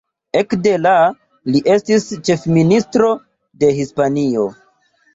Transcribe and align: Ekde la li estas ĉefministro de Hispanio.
Ekde 0.39 0.71
la 0.85 0.93
li 1.51 1.61
estas 1.75 2.09
ĉefministro 2.31 3.13
de 3.63 3.75
Hispanio. 3.81 4.53